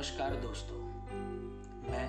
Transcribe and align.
नमस्कार 0.00 0.34
दोस्तों, 0.34 0.76
मैं 1.92 2.04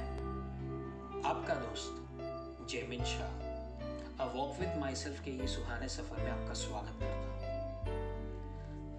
आपका 1.26 1.56
दोस्त 1.56 2.68
Jemin 2.70 3.04
Shah 3.04 4.24
a 4.24 4.28
walk 4.36 4.60
with 4.60 4.78
my 4.80 4.96
self 4.96 5.24
के 5.24 5.32
ये 5.32 5.48
सुहाने 5.48 5.88
सफ़र 5.88 6.22
में 6.24 6.30
आपका 6.32 6.54
स्वागत 6.54 7.00
करता 7.00 7.16
हूँ। 7.26 7.96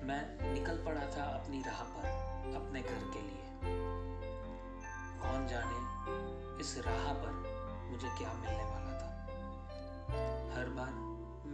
मैं 0.02 0.52
निकल 0.52 0.84
पड़ा 0.84 1.06
था 1.16 1.24
अपनी 1.24 1.62
राह 1.62 1.82
पर, 1.82 2.04
अपने 2.56 2.82
घर 2.82 3.06
के 3.14 3.22
लिए। 3.22 3.46
कौन 5.22 5.46
जाने 5.46 6.60
इस 6.60 6.76
राह 6.78 7.12
पर 7.14 7.32
मुझे 7.92 8.08
क्या 8.18 8.32
मिलने 8.32 8.64
वाला 8.64 8.92
था। 8.98 9.10
हर 10.56 10.68
बार 10.68 10.92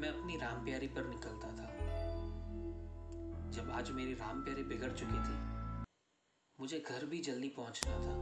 मैं 0.01 0.09
अपनी 0.09 0.37
राम 0.37 0.65
प्यारी 0.65 0.89
पर 0.89 1.07
निकलता 1.07 1.49
था। 1.49 1.69
जब 3.51 3.71
आज 3.71 3.91
मेरी 3.91 4.15
राम 4.15 4.43
प्यारी 4.43 4.63
बिगड़ 4.63 4.93
चुकी 4.93 5.23
थी 5.29 5.58
मुझे 6.61 6.85
घर 6.91 7.07
भी 7.07 7.19
जल्दी 7.19 7.49
पहुँचना 7.49 7.95
था। 7.95 8.15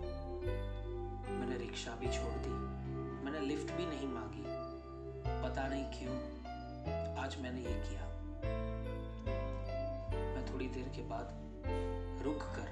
मैंने 1.32 1.58
रिक्शा 1.58 1.96
भी 1.96 2.06
छोड़ 2.06 2.34
दी। 2.34 2.50
मैंने 3.24 3.40
लिफ्ट 3.40 3.72
भी 3.72 3.86
नहीं 3.86 4.08
मांगी। 4.08 4.44
पता 5.48 5.68
नहीं 5.68 5.84
क्यों, 5.84 6.16
आज 7.16 7.40
मैंने 7.40 7.60
ये 7.60 7.88
किया। 7.88 8.06
मैं 10.12 10.54
थोड़ी 10.54 10.68
देर 10.68 10.88
के 10.88 11.02
बाद 11.02 11.28
रुक 12.24 12.38
कर 12.38 12.68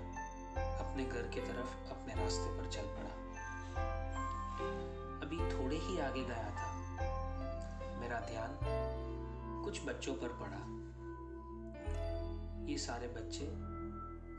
अपने 0.80 1.05
घर 1.05 1.23
की 1.23 1.41
तरफ़ 1.41 1.91
अपने 1.91 2.15
रास्ते 2.15 2.60
पर 2.60 2.71
चल 2.71 2.83
पड़ा। 2.83 3.15
अभी 5.23 5.38
थोड़े 5.38 5.77
ही 5.77 5.99
आगे 5.99 6.24
गया 6.24 6.51
था। 6.51 6.73
मेरा 8.01 8.21
ध्यान 8.21 8.59
कुछ 9.65 9.87
बच्चों 9.87 10.15
पर 10.15 10.29
पड़ा। 10.29 10.85
ये 12.66 12.79
सारे 12.79 13.09
बच्चे 13.09 13.73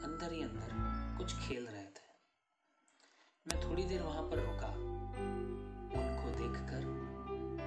अंदर 0.06 0.32
ही 0.32 0.42
अंदर 0.44 0.70
कुछ 1.18 1.34
खेल 1.36 1.66
रहे 1.68 1.84
थे। 1.84 2.04
मैं 3.46 3.58
थोड़ी 3.64 3.84
देर 3.84 4.02
वहाँ 4.02 4.24
पर 4.24 4.40
रुका। 4.40 4.68
उनको 6.00 6.30
देखकर 6.32 6.86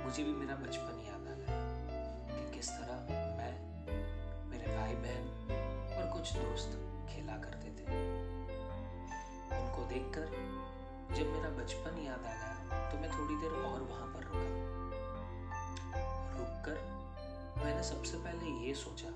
मुझे 0.05 0.25
भी 0.25 0.33
मेरा 0.33 0.55
बचपन 0.57 1.01
याद 1.07 1.27
आ 1.29 1.35
गया 1.35 1.57
कि 2.29 2.57
किस 2.57 2.69
तरह 2.71 3.01
मैं, 3.39 3.55
मेरे 4.51 4.77
भाई 4.77 4.95
बहन 4.95 5.27
और 5.97 6.13
कुछ 6.13 6.33
दोस्त 6.33 6.71
खेला 7.11 7.37
करते 7.37 7.69
थे। 7.69 7.85
उनको 9.59 9.85
देखकर 9.85 10.27
जब 11.17 11.27
मेरा 11.27 11.51
बचपन 11.51 11.99
याद 11.99 12.19
आ 12.19 12.33
गया 12.33 12.91
तो 12.91 12.99
मैं 12.99 13.11
थोड़ी 13.11 13.37
देर 13.37 13.51
और 13.51 13.83
वहाँ 13.83 14.07
पर 14.15 14.23
रुका। 14.25 14.49
रुक 16.39 16.53
कर 16.67 16.77
मैंने 17.65 17.83
सबसे 17.83 18.17
पहले 18.19 18.67
ये 18.67 18.75
सोचा 18.75 19.09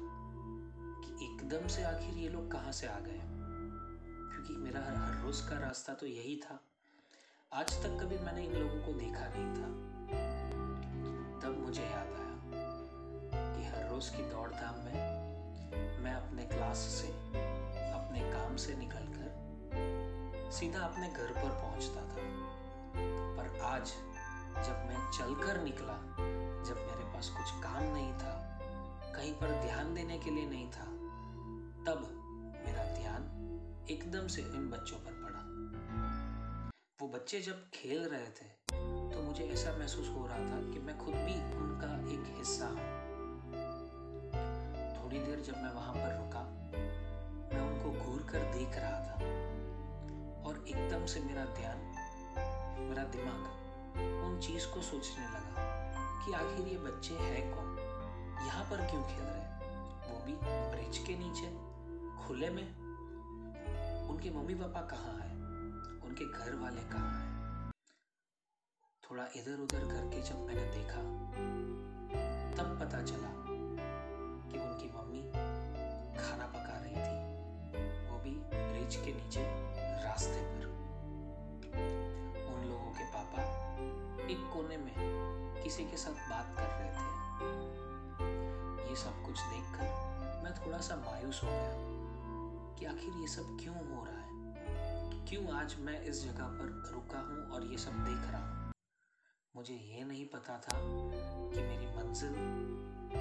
एकदम 1.42 1.66
से 1.66 1.82
आखिर 1.82 2.14
ये 2.14 2.28
लोग 2.28 2.52
कहाँ 2.52 2.72
से 2.72 2.86
आ 2.86 2.98
गए? 2.98 3.20
क्योंकि 4.32 4.56
मेरा 4.56 4.80
हर 4.80 4.96
हर 4.96 5.24
रोज 5.24 5.40
का 5.40 5.58
रास्ता 5.58 5.94
तो 5.94 6.06
यही 6.06 6.36
था। 6.36 6.60
आज 7.52 7.72
तक 7.82 7.88
कभी 7.88 8.18
मैंने 8.18 8.44
इन 8.44 8.52
लोगों 8.52 8.82
को 8.82 8.92
देखा 8.92 9.26
नहीं 9.28 9.46
था। 9.46 9.66
तब 11.40 11.58
मुझे 11.58 11.82
याद 11.82 12.12
आया 12.12 12.36
कि 13.56 13.64
हर 13.64 13.90
रोज 13.90 14.08
की 14.08 14.22
दौड़ 14.22 14.50
धाम 14.50 14.74
में 14.74 14.94
मैं 16.04 16.14
अपने 16.14 16.42
क्लास 16.42 16.78
से, 16.78 17.08
अपने 17.92 18.20
काम 18.32 18.56
से 18.56 18.77
निकलकर 18.77 19.28
सीधा 20.52 20.80
अपने 20.80 21.08
घर 21.08 21.32
पर 21.32 21.50
पहुँचता 21.50 22.00
था। 22.00 22.16
पर 23.36 23.60
आज 23.60 23.86
जब 24.66 24.86
मैं 24.86 25.10
चलकर 25.18 25.62
निकला, 25.62 25.98
जब 26.62 26.77
मेरे 26.77 27.12
पास 27.12 27.28
कुछ 27.28 27.62
काम 27.62 27.82
नहीं 27.82 28.12
था, 28.12 28.58
कहीं 29.16 29.34
पर 29.34 29.60
ध्यान 29.62 29.94
देने 29.94 30.18
के 30.18 30.30
लिए 30.30 30.46
नहीं 30.46 30.70
था 30.70 31.02
तब 31.86 32.02
मेरा 32.66 32.83
ध्यान 32.97 33.22
एकदम 33.91 34.27
से 34.27 34.42
इन 34.42 34.69
बच्चों 34.70 34.97
पर 34.97 35.14
पड़ा। 35.22 35.41
वो 37.00 37.08
बच्चे 37.08 37.41
जब 37.41 37.64
खेल 37.74 38.02
रहे 38.08 38.27
थे 38.36 38.47
तो 39.12 39.22
मुझे 39.22 39.44
ऐसा 39.44 39.72
महसूस 39.78 40.08
हो 40.08 40.27
रहा 40.27 40.39
था 40.41 40.61
कि 40.69 40.78
मैं 40.78 40.97
खुद 40.98 41.14
भी 41.14 41.34
उनका 41.56 41.89
एक 42.12 42.28
हिस्सा 42.36 42.67
हूँ। 42.67 42.86
थोड़ी 44.95 45.18
देर 45.18 45.40
जब 45.40 45.56
मैं 45.56 45.73
वहाँ 45.73 45.95
पर 45.95 46.14
रुका, 46.18 46.42
मैं 47.52 47.61
उनको 47.61 47.90
घूर 48.05 48.23
कर 48.23 48.45
देख 48.52 48.79
रहा 48.79 49.01
था 49.01 49.17
और 50.48 50.64
एकदम 50.68 51.06
से 51.06 51.20
मेरा 51.20 51.45
ध्यान, 51.58 51.83
मेरा 52.80 53.05
दिमाग 53.17 53.40
उन 54.27 54.39
चीज़ 54.40 54.67
को 54.67 54.83
सोचने 54.83 55.24
लगा 55.24 55.67
कि 56.23 56.33
आखिर 56.35 56.68
ये 56.68 56.79
बच्चे 56.79 57.14
हैं 57.14 57.45
कौन? 57.55 57.77
यहाँ 58.46 58.64
पर 58.70 58.86
क्यों 58.90 59.02
खेल 59.02 59.24
रहे 59.24 59.42
वो 60.08 60.24
भी 60.27 60.35
ब्रिज 60.45 60.98
के 60.98 61.18
नीचे। 61.18 61.61
खुले 62.32 62.50
में? 62.50 62.76
उनके 64.08 64.30
मम्मी 64.30 64.54
पापा 64.54 64.80
कहाँ 64.80 65.18
हैं? 65.18 65.42
उनके 66.00 66.24
घर 66.24 66.54
वाले 66.54 66.80
कहाँ 66.80 67.20
हैं? 67.20 67.72
थोड़ा 69.10 69.26
इधर 69.36 69.60
उधर 69.60 69.78
करके 69.78 70.22
जब 70.22 70.38
मैंने 70.38 70.64
देखा, 70.64 71.00
तब 72.56 72.80
पता 72.80 73.02
चला 73.02 73.28
कि 74.50 74.58
उनकी 74.58 74.92
मम्मी 74.98 75.32
खाना 76.22 76.46
पका 76.46 76.78
रही 76.78 76.94
थी। 76.94 77.18
वो 78.08 78.18
भी 78.18 78.30
ब्रिज 78.30 78.96
के 78.96 79.12
नीचे 79.14 79.42
रास्ते 80.04 80.42
पर। 80.42 80.66
उन 82.54 82.64
लोगों 82.64 82.90
के 82.90 83.04
पापा 83.04 83.42
एक 84.26 84.50
कोने 84.52 84.76
में 84.76 84.94
किसी 85.62 85.84
के 85.84 85.96
साथ 85.96 86.30
बात 86.30 86.56
कर 86.56 86.62
रहे 86.62 86.90
थे। 86.90 87.12
ये 88.90 88.96
सब 88.96 89.26
कुछ 89.26 89.40
देखकर 89.40 90.12
मैं 90.44 90.66
थोड़ा 90.66 90.78
सा 90.78 90.96
मायूस 90.96 91.40
हो 91.44 91.48
गया। 91.48 92.02
कि 92.78 92.86
आखिर 92.86 93.20
ये 93.20 93.27
सब 93.27 93.56
क्यों 93.60 93.74
हो 93.74 94.05
रहा 94.05 94.16
है? 94.16 95.27
क्यों 95.28 95.56
आज 95.56 95.77
मैं 95.80 96.02
इस 96.02 96.24
जगह 96.24 96.44
पर 96.44 96.90
रुका 96.92 97.18
हूँ 97.18 97.50
और 97.50 97.66
ये 97.66 97.78
सब 97.78 97.90
देख 97.90 98.30
रहा 98.33 98.46
हूँ? 98.46 98.72
मुझे 99.56 99.74
ये 99.74 100.05
नहीं 100.05 100.27
पता 100.27 100.58
था 100.58 100.78
कि 101.55 101.62
मेरी 101.62 101.86
मंजिल 101.86 102.30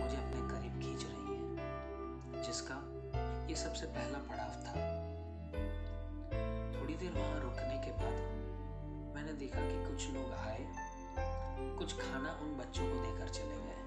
मुझे 0.01 0.17
अपने 0.17 0.41
करीब 0.49 0.79
खींच 0.81 1.03
रही 1.03 1.35
है, 1.35 2.43
जिसका 2.43 2.77
ये 3.49 3.55
सबसे 3.55 3.85
पहला 3.85 4.19
पड़ाव 4.19 4.51
था। 4.63 4.73
थोड़ी 6.79 6.93
देर 6.93 7.11
वहाँ 7.11 7.39
रुकने 7.39 7.77
के 7.85 7.91
बाद 7.91 8.17
मैंने 9.15 9.33
देखा 9.33 9.59
कि 9.59 9.85
कुछ 9.85 10.09
लोग 10.09 10.33
आए, 10.33 10.67
कुछ 11.77 11.93
खाना 11.93 12.31
उन 12.41 12.57
बच्चों 12.57 12.83
को 12.83 12.99
देकर 13.01 13.29
चले 13.29 13.57
गए। 13.57 13.81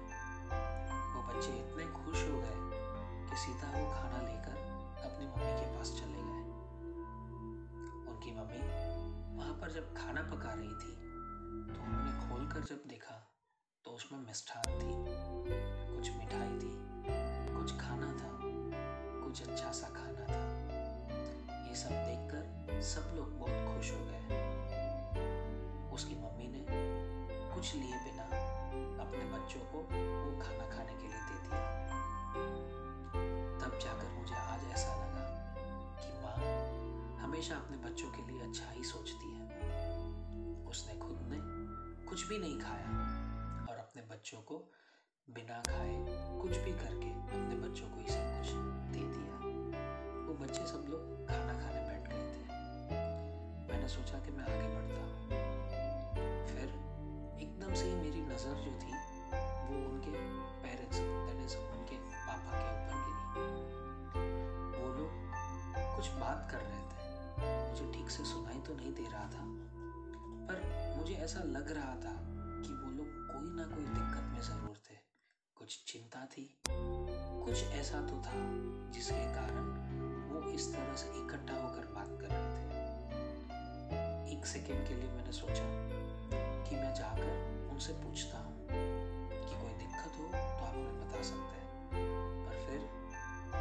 वो 1.15 1.23
बच्चे 1.23 1.51
इतने 1.51 1.85
खुश 1.93 2.29
हो 2.29 2.41
गए 2.41 2.57
कि 3.29 3.37
सीधा 3.37 3.67
वो 3.67 3.89
खाना 3.91 4.21
लेकर 4.21 4.64
अपनी 5.15 5.27
मम्मी 5.27 5.51
के 5.59 5.65
पास 5.73 5.89
चले 5.95 6.21
गए। 6.21 6.39
उनकी 8.11 8.31
मम्मी 8.31 8.57
वहाँ 9.37 9.53
पर 9.61 9.71
जब 9.71 9.93
खाना 9.97 10.21
पका 10.31 10.53
रही 10.53 10.73
थी 10.81 10.93
तो 11.67 11.83
उन्होंने 11.83 12.13
खोल 12.23 12.47
कर 12.47 12.65
जब 12.69 12.81
देखा 12.87 13.15
तो 13.85 13.91
उसमें 13.91 14.19
मिष्ठान 14.19 14.65
थी, 14.79 14.93
कुछ 15.95 16.09
मिठाई 16.17 16.53
थी, 16.59 16.71
कुछ 17.51 17.75
खाना 17.79 18.09
था, 18.19 18.29
कुछ 19.23 19.41
अच्छा 19.41 19.71
सा 19.71 19.87
खाना 19.95 20.25
था। 20.27 20.41
ये 21.67 21.75
सब 21.75 21.93
देखकर 22.07 22.81
सब 22.89 23.13
लोग 23.15 23.39
बहुत 23.39 23.55
खुश 23.69 23.91
हो 23.91 24.01
गए। 24.05 24.21
उसकी 25.95 26.15
मम्मी 26.15 26.47
ने 26.47 26.65
कुछ 27.55 27.75
लिए 27.75 28.03
बिना 28.03 28.25
अपने 29.03 29.23
बच्चों 29.31 29.63
को 29.71 29.87
हमेशा 37.45 37.57
अपने 37.57 37.77
बच्चों 37.79 38.07
के 38.09 38.21
लिए 38.27 38.41
अच्छा 38.41 38.69
ही 38.71 38.83
सोचती 38.83 39.27
है। 39.31 39.43
उसने 40.65 40.93
खुद 40.99 41.17
ने 41.29 41.37
कुछ 42.05 42.25
भी 42.27 42.37
नहीं 42.37 42.57
खाया 42.59 42.93
और 43.69 43.77
अपने 43.77 44.01
बच्चों 44.01 44.39
को 44.41 44.57
बिना 45.27 45.61
खाए 45.67 45.93
कुछ 46.41 46.57
भी 46.57 46.71
करके 46.73 47.11
अपने 47.35 47.55
बच्चों 47.61 47.89
को 47.89 47.99
ही 47.99 48.07
सब 48.07 48.25
कुछ 48.33 48.49
दे 48.93 49.03
दिया। 49.13 49.33
वो 50.25 50.33
बच्चे 50.41 50.65
सब 50.65 50.89
लोग 50.89 51.27
खाना 51.27 51.53
खाने 51.61 51.81
बैठ 51.85 52.09
गए 52.09 52.25
थे। 52.33 52.41
मैंने 53.69 53.87
सोचा 53.87 54.19
कि 54.25 54.31
मैं 54.31 54.45
आगे 54.45 54.69
बढ़ता। 54.73 55.01
हूँ 55.05 55.21
फिर 56.47 56.67
एकदम 57.41 57.73
से 57.73 57.85
ही 57.85 57.95
मेरी 57.95 58.21
नज़र 58.23 58.63
जो 58.65 58.73
थी 58.81 59.04
मुझे 67.75 67.91
ठीक 67.93 68.09
से 68.09 68.23
सुनाई 68.25 68.59
तो 68.63 68.73
नहीं 68.73 68.91
दे 68.95 69.03
रहा 69.03 69.23
था, 69.29 69.43
पर 70.47 70.59
मुझे 70.97 71.13
ऐसा 71.23 71.39
लग 71.45 71.71
रहा 71.71 71.95
था 72.03 72.11
कि 72.61 72.73
वो 72.73 72.91
लोग 72.91 73.07
कोई 73.31 73.49
ना 73.55 73.63
कोई 73.71 73.83
दिक्कत 73.85 74.29
में 74.33 74.39
ज़रूर 74.41 74.77
थे। 74.85 74.95
कुछ 75.57 75.75
चिंता 75.87 76.21
थी, 76.25 76.43
कुछ 76.67 77.63
ऐसा 77.79 77.99
तो 78.01 78.19
था 78.27 78.43
जिसके 78.95 79.25
कारण 79.35 79.67
वो 80.29 80.43
इस 80.51 80.67
तरह 80.73 80.95
से 80.95 81.07
इकट्ठा 81.19 81.57
होकर 81.63 81.91
बात 81.95 82.13
कर 82.21 82.29
रहे 82.29 82.47
थे। 82.53 82.63
एक 84.31 84.45
सेकेंड 84.45 84.87
के 84.87 84.93
लिए 84.93 85.11
मैंने 85.11 85.33
सोचा 85.33 85.67
कि 86.63 86.75
मैं 86.75 86.93
जाकर 86.95 87.33
उनसे 87.73 87.93
पूछता 88.05 88.37
हूँ 88.37 88.55
कि 88.69 89.53
कोई 89.53 89.73
दिक्कत 89.83 90.11
हो 90.13 90.23
तो 90.23 90.37
आप 90.37 90.63
हमें 90.69 90.95
बता 91.01 91.21
सकते 91.23 91.55
हैं। 91.57 91.67
पर 92.45 92.55
फिर, 92.63 92.79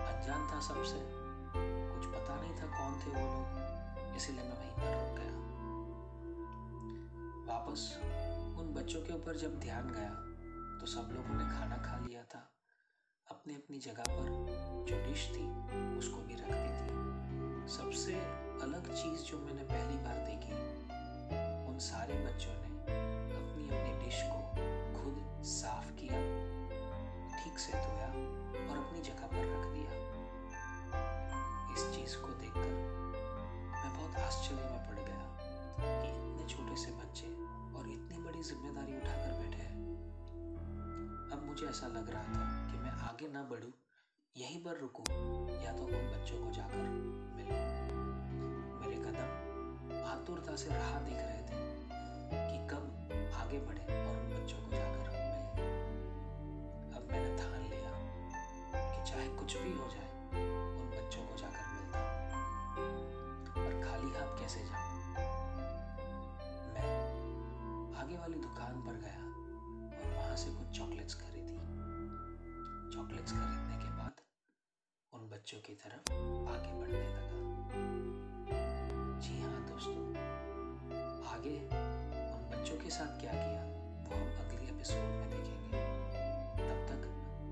अनजान 0.04 0.48
था 0.52 0.60
सबसे, 0.70 1.02
कुछ 1.56 2.02
पता 2.14 2.40
नहीं 2.40 2.54
था 2.62 2.72
कौन 2.78 3.00
थे 3.00 3.10
वो 3.10 3.26
लोग। 3.26 3.62
इसीलिए 4.16 4.42
मैं 4.42 4.56
वहीं 4.58 4.70
पर 4.72 4.88
रुक 4.94 5.10
गया। 5.18 5.32
वापस 7.48 7.82
उन 8.58 8.72
बच्चों 8.74 9.00
के 9.00 9.12
ऊपर 9.14 9.36
जब 9.36 9.58
ध्यान 9.60 9.90
गया 9.90 10.12
तो 10.80 10.86
सब 10.86 11.12
लोगों 11.12 11.34
ने 11.34 11.44
खाना 11.50 11.76
खा 11.76 11.98
लिया 12.06 12.22
था। 12.24 12.42
अपनी 13.26 13.54
अपनी 13.54 13.78
जगह 13.78 14.04
पर 14.08 14.86
जो 14.88 14.96
डिश 15.04 15.26
थी, 15.28 15.44
उसको 15.98 16.18
भी 16.22 16.34
रख 16.34 16.50
दी 16.52 16.72
थी। 16.78 16.88
सबसे 17.68 18.14
अलग 18.62 18.88
चीज़ 18.94 19.22
जो 19.22 19.38
मैंने 19.38 19.62
पहली 19.64 19.96
बार 19.98 20.18
देखी, 20.26 20.52
उन 21.68 21.78
सारे 21.82 22.14
बच्चों 22.24 22.54
ने 22.54 22.70
अपनी 23.34 23.68
अपनी 23.68 23.92
डिश 24.04 24.22
को 24.22 24.38
खुद 24.96 25.42
साफ़ 25.44 25.88
किया, 25.92 26.20
ठीक 27.34 27.58
से 27.58 27.72
धोया 27.74 28.08
और 28.68 28.76
अपनी 28.78 29.00
जगह 29.02 29.26
पर 29.26 29.53
छोटे 36.74 36.82
से 36.82 36.92
बच्चे 36.92 37.26
और 37.78 37.88
इतनी 37.88 38.18
बड़ी 38.18 38.42
ज़िम्मेदारी 38.42 38.96
उठाकर 38.96 39.32
बैठे 39.40 39.62
हैं। 39.62 39.82
अब 41.32 41.42
मुझे 41.46 41.66
ऐसा 41.66 41.86
लग 41.86 42.08
रहा 42.10 42.22
था 42.24 42.46
कि 42.70 42.78
मैं 42.78 42.90
आगे 43.08 43.28
ना 43.32 43.42
बढ़ूं, 43.50 43.70
यहीं 44.36 44.58
पर 44.64 44.78
रुकूं, 44.80 45.04
या 45.64 45.72
तो 45.72 45.84
उन 45.84 45.92
बच्चों 46.10 46.38
को 46.38 46.50
जाकर 46.52 46.82
मिलूं। 46.84 47.12
मेरे 48.80 48.96
कदम 49.04 49.28
आतुरता 50.04 50.56
से 50.56 50.68
राह 50.70 50.98
देख 51.00 51.20
रहे 51.20 51.42
थे 51.48 51.60
कि 52.50 52.58
कब 52.70 52.82
आगे 53.36 53.58
बढ़े 53.68 53.84
और 54.00 54.16
उन 54.16 54.26
बच्चों 54.34 54.58
को 54.58 54.70
जाकर 54.72 55.00
मिले। 55.06 55.68
अब 56.96 57.02
मैंने 57.10 57.30
ठान 57.38 57.60
लिया 57.70 57.92
कि 58.74 58.98
चाहे 59.10 59.28
कुछ 59.36 59.56
भी 59.58 59.72
हो 59.72 59.86
जाए 59.88 60.03
वाली 68.24 68.38
दुकान 68.40 68.76
पर 68.80 68.94
गया 69.00 69.22
और 69.94 70.12
वहाँ 70.12 70.36
से 70.36 70.50
कुछ 70.50 70.68
चॉकलेट्स 70.76 71.14
खरीदी। 71.14 71.56
चॉकलेट्स 72.92 73.32
खरीदने 73.32 73.76
के 73.78 73.90
बाद 73.96 74.20
उन 75.12 75.26
बच्चों 75.30 75.58
की 75.58 75.74
तरफ़ 75.82 76.12
आगे 76.52 76.70
बढ़ने 76.78 77.00
लगा। 77.08 77.34
जी 79.24 79.34
हाँ 79.40 79.60
दोस्तों, 79.66 80.04
आगे 81.32 81.52
उन 82.30 82.42
बच्चों 82.52 82.76
के 82.76 82.90
साथ 82.90 83.10
क्या 83.20 83.34
किया, 83.34 83.62
वो 84.06 84.12
हम 84.14 84.28
अगले 84.44 84.62
एपिसोड 84.70 85.04
में 85.18 85.28
देखेंगे। 85.30 85.82
तब 86.62 86.78
तक 86.90 87.02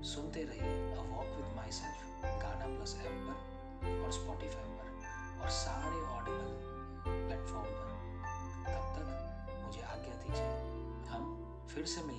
सुनते 0.05 0.39
रहिए 0.43 0.73
a 0.91 1.01
walk 1.11 1.29
with 1.35 1.55
my 1.55 1.71
self 1.71 2.25
Gaana 2.43 2.65
plus 2.75 2.93
app 3.05 3.15
पर 3.27 3.37
और 3.99 4.11
स्पॉटिफाई 4.11 4.69
पर 4.71 4.87
और 5.43 5.49
साथ 5.61 5.82
cumplirse 11.85 12.12